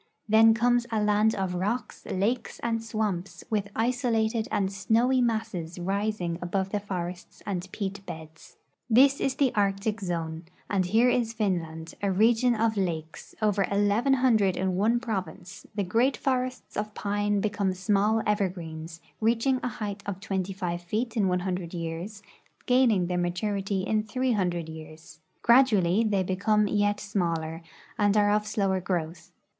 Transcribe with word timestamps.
Then 0.27 0.55
comes 0.55 0.87
a 0.91 0.99
land 0.99 1.35
of 1.35 1.53
rocks, 1.53 2.07
lakes, 2.07 2.57
and 2.63 2.79
swam])s,with 2.79 3.67
isolated 3.75 4.47
and 4.49 4.73
snowy 4.73 5.21
masses 5.21 5.77
rising 5.77 6.39
above 6.41 6.69
the 6.71 6.79
forests 6.79 7.43
and 7.45 7.71
peat 7.71 8.03
l)eds. 8.07 8.55
This 8.89 9.19
is 9.21 9.35
the 9.35 9.53
Arctic 9.53 10.01
zone, 10.01 10.45
and 10.67 10.87
here 10.87 11.11
is 11.11 11.33
Finland, 11.33 11.93
a 12.01 12.11
region 12.11 12.55
of 12.55 12.77
lakes, 12.77 13.35
over 13.43 13.65
eleven 13.69 14.13
hundred 14.15 14.57
in 14.57 14.75
one 14.75 14.99
province; 14.99 15.67
the 15.75 15.83
great 15.83 16.17
forests 16.17 16.75
of 16.75 16.95
pine 16.95 17.39
become 17.39 17.71
small 17.71 18.23
evergreens, 18.25 19.01
reaching 19.19 19.59
a 19.61 19.67
height 19.67 20.01
of 20.07 20.19
25 20.19 20.81
feet 20.81 21.15
in 21.15 21.27
100 21.27 21.75
years, 21.75 22.23
gaining 22.65 23.05
their 23.05 23.19
maturity 23.19 23.83
in 23.83 24.01
300 24.01 24.67
years. 24.67 25.19
Gradually 25.43 26.03
they 26.03 26.23
become 26.23 26.67
yet 26.67 26.99
smaller 26.99 27.61
and 27.99 28.17
are 28.17 28.31
of 28.31 28.47
slower 28.47 28.81
growth. 28.81 29.31